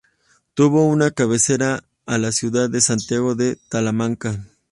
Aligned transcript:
Tuvo 0.55 0.89
como 0.89 1.11
cabecera 1.13 1.83
a 2.07 2.17
la 2.17 2.31
ciudad 2.31 2.71
de 2.71 2.81
Santiago 2.81 3.35
de 3.35 3.57
Talamanca. 3.69 4.43